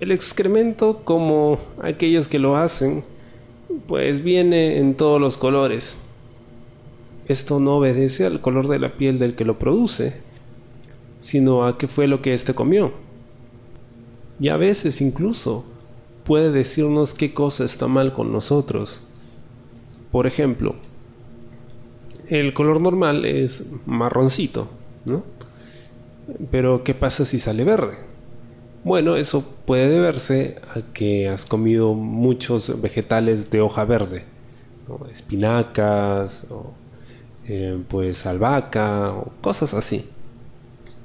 El 0.00 0.12
excremento, 0.12 1.00
como 1.04 1.58
aquellos 1.82 2.28
que 2.28 2.38
lo 2.38 2.56
hacen, 2.56 3.04
pues 3.88 4.22
viene 4.22 4.78
en 4.78 4.94
todos 4.94 5.20
los 5.20 5.36
colores. 5.36 5.98
Esto 7.26 7.58
no 7.58 7.78
obedece 7.78 8.26
al 8.26 8.40
color 8.40 8.68
de 8.68 8.78
la 8.78 8.96
piel 8.96 9.18
del 9.18 9.34
que 9.34 9.44
lo 9.44 9.58
produce, 9.58 10.20
sino 11.20 11.64
a 11.64 11.78
qué 11.78 11.88
fue 11.88 12.06
lo 12.06 12.20
que 12.20 12.34
éste 12.34 12.54
comió. 12.54 12.92
Y 14.38 14.48
a 14.48 14.56
veces 14.56 15.00
incluso 15.00 15.64
puede 16.24 16.50
decirnos 16.50 17.14
qué 17.14 17.32
cosa 17.32 17.64
está 17.64 17.88
mal 17.88 18.12
con 18.12 18.32
nosotros. 18.32 19.06
Por 20.12 20.26
ejemplo, 20.26 20.74
el 22.28 22.52
color 22.54 22.80
normal 22.80 23.24
es 23.24 23.66
marroncito, 23.86 24.68
¿no? 25.06 25.22
Pero 26.50 26.84
¿qué 26.84 26.94
pasa 26.94 27.24
si 27.24 27.38
sale 27.38 27.64
verde? 27.64 27.96
Bueno, 28.84 29.16
eso 29.16 29.44
puede 29.64 29.88
deberse 29.88 30.56
a 30.74 30.80
que 30.92 31.28
has 31.28 31.46
comido 31.46 31.94
muchos 31.94 32.80
vegetales 32.82 33.50
de 33.50 33.62
hoja 33.62 33.84
verde, 33.84 34.24
espinacas, 35.10 36.46
o, 36.50 36.72
eh, 37.46 37.78
pues 37.88 38.26
albahaca, 38.26 39.12
o 39.12 39.32
cosas 39.40 39.72
así. 39.72 40.06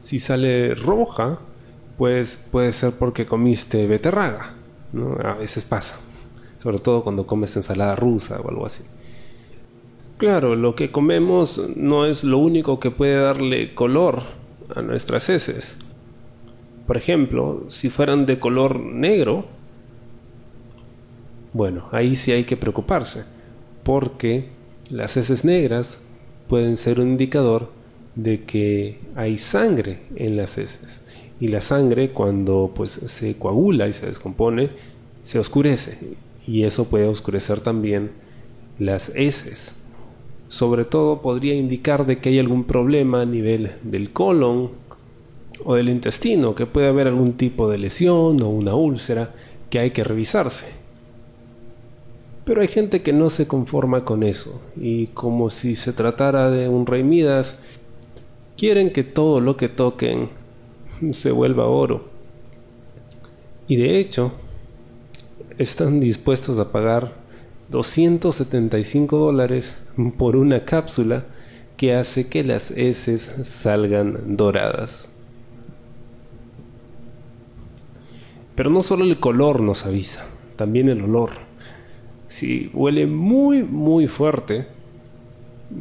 Si 0.00 0.18
sale 0.18 0.74
roja, 0.74 1.38
pues 1.98 2.42
puede 2.50 2.72
ser 2.72 2.92
porque 2.92 3.26
comiste 3.26 3.86
beterraga, 3.86 4.54
A 5.24 5.34
veces 5.34 5.64
pasa, 5.66 5.96
sobre 6.58 6.78
todo 6.78 7.02
cuando 7.02 7.26
comes 7.26 7.54
ensalada 7.56 7.96
rusa 7.96 8.40
o 8.40 8.48
algo 8.48 8.64
así. 8.64 8.84
Claro, 10.16 10.56
lo 10.56 10.74
que 10.74 10.90
comemos 10.90 11.62
no 11.76 12.06
es 12.06 12.24
lo 12.24 12.38
único 12.38 12.80
que 12.80 12.90
puede 12.90 13.16
darle 13.16 13.74
color 13.74 14.22
a 14.74 14.82
nuestras 14.82 15.28
heces. 15.28 15.78
Por 16.86 16.96
ejemplo, 16.96 17.64
si 17.68 17.90
fueran 17.90 18.26
de 18.26 18.38
color 18.38 18.78
negro, 18.80 19.46
bueno, 21.52 21.88
ahí 21.92 22.14
sí 22.14 22.32
hay 22.32 22.44
que 22.44 22.56
preocuparse, 22.56 23.24
porque 23.82 24.48
las 24.90 25.16
heces 25.16 25.44
negras 25.44 26.02
pueden 26.48 26.76
ser 26.76 27.00
un 27.00 27.08
indicador 27.08 27.70
de 28.14 28.44
que 28.44 29.00
hay 29.14 29.38
sangre 29.38 30.00
en 30.16 30.36
las 30.36 30.58
heces. 30.58 31.02
Y 31.38 31.48
la 31.48 31.60
sangre 31.60 32.12
cuando 32.12 32.72
pues 32.74 32.92
se 32.92 33.36
coagula 33.36 33.88
y 33.88 33.92
se 33.92 34.06
descompone, 34.06 34.70
se 35.22 35.38
oscurece. 35.38 35.98
Y 36.46 36.62
eso 36.62 36.88
puede 36.88 37.06
oscurecer 37.06 37.60
también 37.60 38.10
las 38.78 39.10
heces. 39.14 39.76
Sobre 40.48 40.84
todo 40.84 41.22
podría 41.22 41.54
indicar 41.54 42.06
de 42.06 42.18
que 42.18 42.28
hay 42.28 42.38
algún 42.38 42.64
problema 42.64 43.22
a 43.22 43.26
nivel 43.26 43.72
del 43.82 44.12
colon 44.12 44.70
o 45.64 45.74
del 45.74 45.88
intestino, 45.88 46.54
que 46.54 46.66
puede 46.66 46.88
haber 46.88 47.08
algún 47.08 47.32
tipo 47.32 47.68
de 47.68 47.78
lesión 47.78 48.40
o 48.42 48.48
una 48.48 48.74
úlcera 48.74 49.34
que 49.70 49.78
hay 49.78 49.90
que 49.90 50.04
revisarse. 50.04 50.68
Pero 52.44 52.60
hay 52.60 52.68
gente 52.68 53.02
que 53.02 53.12
no 53.12 53.28
se 53.28 53.48
conforma 53.48 54.04
con 54.04 54.22
eso 54.22 54.60
y 54.76 55.08
como 55.08 55.50
si 55.50 55.74
se 55.74 55.92
tratara 55.92 56.50
de 56.50 56.68
un 56.68 56.86
rey 56.86 57.02
Midas, 57.02 57.58
quieren 58.56 58.92
que 58.92 59.02
todo 59.02 59.40
lo 59.40 59.56
que 59.56 59.68
toquen 59.68 60.28
se 61.10 61.32
vuelva 61.32 61.66
oro. 61.66 62.04
Y 63.66 63.74
de 63.74 63.98
hecho, 63.98 64.30
están 65.58 65.98
dispuestos 65.98 66.60
a 66.60 66.70
pagar 66.70 67.25
275 67.70 69.16
dólares 69.16 69.78
por 70.18 70.36
una 70.36 70.64
cápsula 70.64 71.24
que 71.76 71.94
hace 71.94 72.28
que 72.28 72.44
las 72.44 72.70
heces 72.70 73.32
salgan 73.42 74.36
doradas. 74.36 75.10
Pero 78.54 78.70
no 78.70 78.80
solo 78.80 79.04
el 79.04 79.20
color 79.20 79.60
nos 79.60 79.84
avisa, 79.84 80.26
también 80.56 80.88
el 80.88 81.02
olor. 81.02 81.30
Si 82.26 82.70
huele 82.72 83.06
muy, 83.06 83.62
muy 83.62 84.08
fuerte, 84.08 84.66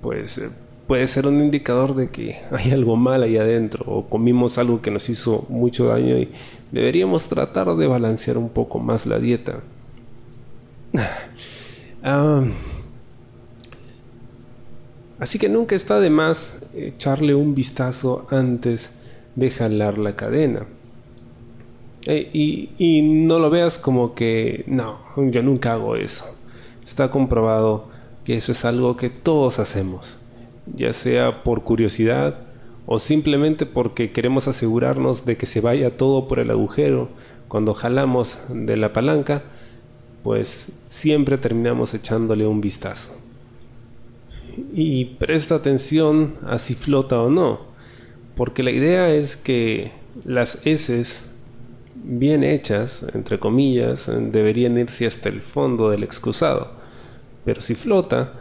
pues 0.00 0.38
eh, 0.38 0.50
puede 0.86 1.06
ser 1.06 1.26
un 1.26 1.40
indicador 1.40 1.94
de 1.94 2.10
que 2.10 2.40
hay 2.50 2.70
algo 2.70 2.96
mal 2.96 3.22
ahí 3.22 3.36
adentro 3.36 3.84
o 3.86 4.08
comimos 4.08 4.56
algo 4.58 4.80
que 4.80 4.90
nos 4.90 5.08
hizo 5.08 5.44
mucho 5.48 5.86
daño 5.86 6.16
y 6.18 6.30
deberíamos 6.70 7.28
tratar 7.28 7.74
de 7.76 7.86
balancear 7.86 8.38
un 8.38 8.48
poco 8.48 8.78
más 8.78 9.04
la 9.06 9.18
dieta. 9.18 9.60
Así 15.18 15.38
que 15.38 15.48
nunca 15.48 15.76
está 15.76 16.00
de 16.00 16.10
más 16.10 16.64
echarle 16.74 17.34
un 17.34 17.54
vistazo 17.54 18.26
antes 18.30 18.98
de 19.36 19.50
jalar 19.50 19.98
la 19.98 20.16
cadena. 20.16 20.66
Eh, 22.06 22.28
y, 22.32 22.70
y, 22.78 23.02
no 23.02 23.38
lo 23.38 23.48
veas 23.48 23.78
como 23.78 24.14
que 24.14 24.64
no, 24.66 24.98
yo 25.16 25.42
nunca 25.42 25.74
hago 25.74 25.94
eso. 25.94 26.24
Está 26.84 27.12
comprobado 27.12 27.86
que 28.24 28.36
eso 28.36 28.50
es 28.50 28.64
algo 28.64 28.96
que 28.96 29.08
todos 29.08 29.60
hacemos, 29.60 30.20
ya 30.74 30.92
sea 30.92 31.44
por 31.44 31.62
curiosidad 31.62 32.38
o 32.86 32.98
simplemente 32.98 33.66
porque 33.66 34.10
queremos 34.10 34.48
asegurarnos 34.48 35.24
de 35.24 35.36
que 35.36 35.46
se 35.46 35.60
vaya 35.60 35.96
todo 35.96 36.26
por 36.26 36.38
el 36.38 36.50
agujero 36.50 37.08
cuando 37.48 37.74
jalamos 37.74 38.40
de 38.48 38.76
la 38.76 38.92
palanca, 38.92 39.42
pues 40.22 40.72
siempre 40.86 41.38
terminamos 41.38 41.94
echándole 41.94 42.46
un 42.46 42.60
vistazo. 42.60 43.16
Y 44.74 45.04
presta 45.04 45.54
atención 45.54 46.34
a 46.46 46.58
si 46.58 46.74
flota 46.74 47.20
o 47.20 47.30
no, 47.30 47.60
porque 48.36 48.62
la 48.62 48.70
idea 48.70 49.12
es 49.12 49.36
que 49.36 49.92
las 50.24 50.66
heces 50.66 51.32
bien 51.94 52.44
hechas, 52.44 53.06
entre 53.14 53.38
comillas, 53.38 54.10
deberían 54.30 54.78
irse 54.78 55.06
hasta 55.06 55.28
el 55.28 55.40
fondo 55.40 55.90
del 55.90 56.02
excusado. 56.02 56.72
Pero 57.44 57.60
si 57.60 57.74
flota, 57.74 58.32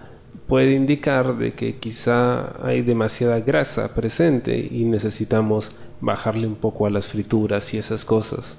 puede 0.48 0.74
indicar 0.74 1.38
de 1.38 1.54
que 1.54 1.78
quizá 1.78 2.66
hay 2.66 2.82
demasiada 2.82 3.40
grasa 3.40 3.94
presente 3.96 4.58
y 4.70 4.84
necesitamos 4.86 5.72
bajarle 6.02 6.48
un 6.48 6.56
poco 6.56 6.86
a 6.86 6.90
las 6.90 7.08
frituras 7.08 7.74
y 7.74 7.78
esas 7.78 8.04
cosas. 8.04 8.58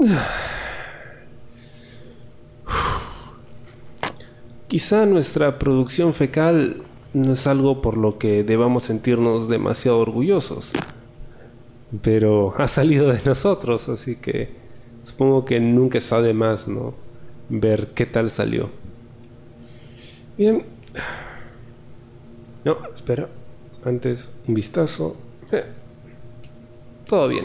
Quizá 4.68 5.06
nuestra 5.06 5.58
producción 5.58 6.14
fecal 6.14 6.82
no 7.12 7.32
es 7.32 7.46
algo 7.46 7.82
por 7.82 7.96
lo 7.96 8.18
que 8.18 8.44
debamos 8.44 8.84
sentirnos 8.84 9.48
demasiado 9.48 9.98
orgullosos 9.98 10.72
pero 12.02 12.54
ha 12.58 12.68
salido 12.68 13.08
de 13.08 13.20
nosotros, 13.24 13.88
así 13.88 14.16
que 14.16 14.48
supongo 15.02 15.44
que 15.44 15.60
nunca 15.60 15.98
está 15.98 16.22
de 16.22 16.34
más, 16.34 16.68
¿no? 16.68 16.94
Ver 17.48 17.88
qué 17.94 18.06
tal 18.06 18.30
salió. 18.30 18.70
Bien. 20.36 20.64
No, 22.64 22.78
espera. 22.94 23.28
Antes 23.84 24.36
un 24.46 24.54
vistazo. 24.54 25.16
Eh, 25.50 25.64
todo 27.06 27.28
bien. 27.28 27.44